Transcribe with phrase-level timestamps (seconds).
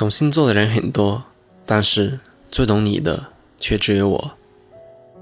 [0.00, 1.24] 懂星座的人很多，
[1.66, 2.20] 但是
[2.50, 4.30] 最懂你的却只有我。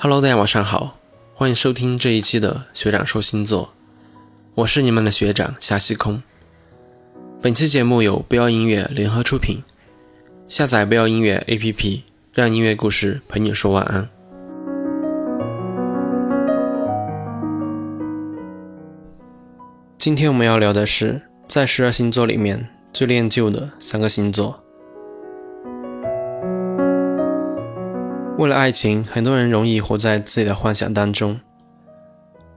[0.00, 0.98] Hello，大家晚上好，
[1.32, 3.72] 欢迎收听这一期的学长说星座，
[4.56, 6.20] 我是你们的学长夏西空。
[7.40, 9.62] 本期节目由不要音乐联合出品，
[10.48, 12.00] 下载不要音乐 APP，
[12.32, 14.10] 让音乐故事陪你说晚安。
[19.96, 24.63] 今天我们要聊的是在十二星座里面最恋旧的三个星座。
[28.44, 31.40] 为了爱情，很多人容易活在自己的幻想当中。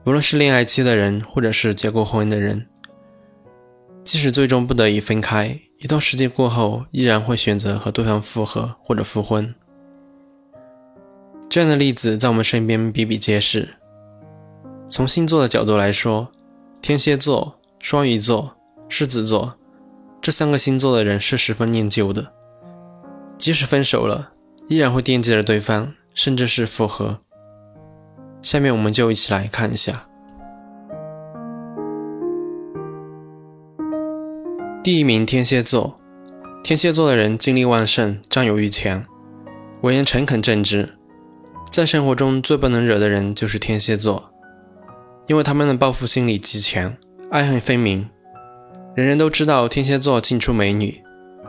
[0.04, 2.68] 无论是恋爱期的人，或者是结过婚的人，
[4.04, 9.56] 即使最终不得已分开，一段时间过后，依然会选择和对方复合或者复婚。
[11.48, 13.76] 这样的例子在我们身边比比皆是。
[14.90, 16.34] 从星座的角度来说，
[16.82, 18.58] 天蝎座、双鱼座、
[18.90, 19.56] 狮子座
[20.20, 22.34] 这三个星座的人是十分念旧的，
[23.38, 24.34] 即使分手了，
[24.70, 27.20] 依然会惦记着对方，甚至是复合。
[28.42, 30.08] 下面我们就一起来看一下。
[34.84, 36.00] 第一名，天蝎座。
[36.64, 39.06] 天蝎座的人精力旺盛，占有欲强，
[39.82, 40.98] 为人诚恳正直，
[41.72, 44.30] 在生活中最不能惹的人就是天蝎座。
[45.28, 46.94] 因为他们的报复心理极强，
[47.32, 48.10] 爱恨分明。
[48.96, 51.02] 人人都知道天蝎座进出美女，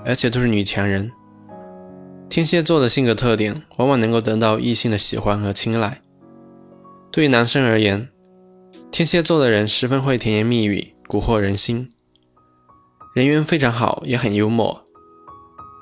[0.04, 1.10] 而且都是女强人。
[2.28, 6.02] 天蝎座的性格特点往往能够得到异性的喜欢和青睐。
[7.10, 8.08] 对于男生而言，
[8.90, 11.90] 天蝎座的人十分会甜言蜜语，蛊惑人心，
[13.14, 14.84] 人缘非常好，也很幽默。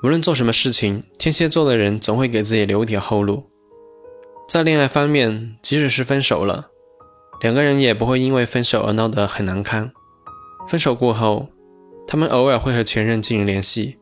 [0.03, 3.49] 无论做什么事情，天蝎座的人总会给自己留一条后路。
[4.47, 6.67] 在恋爱方面，即使是分手了。
[7.41, 9.91] 两个人也不会因为分手而闹得很难堪。
[10.67, 11.49] 分手过后，
[12.07, 13.97] 他们偶尔会和前任进行联系，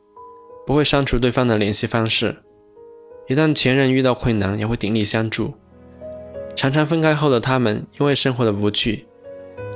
[0.65, 2.37] 不会删除对方的联系方式。
[3.27, 5.55] 一旦前任遇到困难，也会鼎力相助。
[6.55, 9.05] 常常分开后的他们，因为生活的无趣，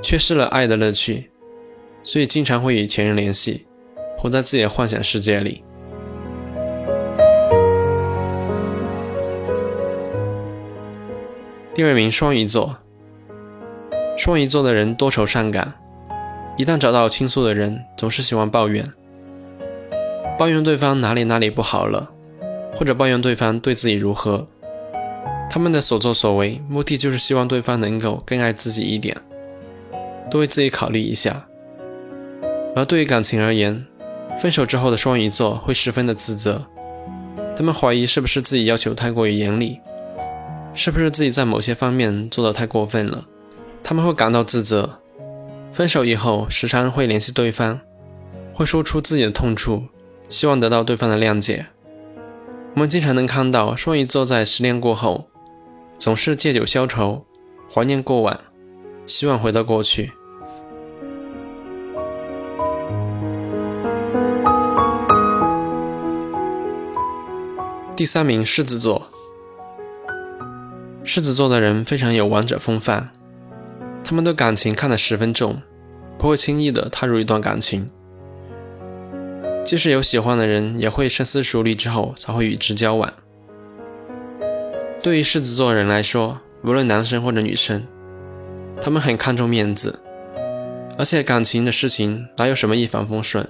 [0.02, 1.30] 缺失了爱的乐趣，
[2.04, 3.68] 所以经常会与前任联系，
[4.18, 5.64] 活在自己的幻想世界里。
[11.74, 12.78] 第二名，双鱼座。
[14.18, 15.74] 双鱼座的人多愁善感，
[16.58, 18.86] 一旦找到倾诉的人，总是喜欢抱怨，
[20.40, 22.12] 抱怨对方哪里哪里不好了，
[22.74, 24.48] 或者抱怨对方对自己如何。
[25.50, 29.18] 他们的所作所为，目的就是希望对方能够更爱自己一点，
[30.32, 31.46] 多为自己考虑一下。
[32.74, 33.86] 而对于感情而言，
[34.38, 36.66] 分手之后的双鱼座会十分的自责，
[37.58, 39.82] 他们怀疑是不是自己要求太过于严厉，
[40.74, 43.26] 是不是自己在某些方面做的太过分了。
[43.84, 45.02] 他们会感到自责，
[45.74, 47.82] 分手以后时常会联系对方，
[48.54, 49.84] 会说出自己的痛处，
[50.30, 51.66] 希望得到对方的谅解。
[52.76, 55.28] 我们经常能看到双鱼座在失恋过后，
[55.98, 57.26] 总是借酒消愁，
[57.74, 58.40] 怀念过往，
[59.06, 60.12] 希望回到过去。
[67.96, 69.10] 第三名，狮子座。
[71.04, 73.10] 狮子座的人非常有王者风范。
[74.04, 75.62] 他们对感情看得十分重，
[76.18, 77.90] 不会轻易的踏入一段感情。
[79.66, 83.14] 即使有喜欢的人，也会深思熟虑之后才会与之交往。
[85.03, 87.88] 对于狮子座人来说，无论男生或者女生，
[88.81, 90.00] 他们很看重面子，
[90.98, 93.48] 而且感情的事情哪有什么一帆风顺，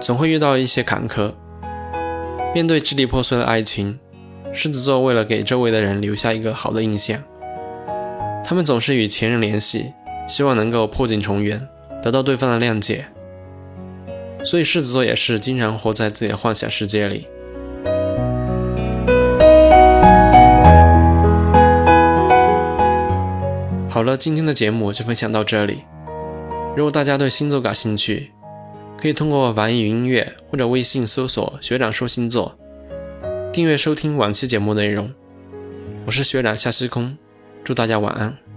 [0.00, 1.32] 总会遇到一些坎坷。
[2.54, 3.98] 面对支离破碎的爱情，
[4.52, 7.22] 狮子座为了给周围的人留下一个好的印象。
[8.44, 9.92] 他们总是与前任联系，
[10.26, 11.68] 希望能够破镜重圆，
[12.00, 13.06] 得到对方的谅解。
[14.44, 17.26] 所以狮子座也是经常活在自己的幻想世界里。
[23.88, 25.80] 好了，今天的节目就分享到这里。
[26.76, 28.30] 如果大家对星座感兴趣，
[28.96, 32.56] 可以通过网易云音乐或者微信搜索“学长说星座”，
[33.52, 35.12] 订阅收听往期节目内容。
[36.06, 37.18] 我是学长夏时空。
[37.62, 38.49] 祝大家晚安。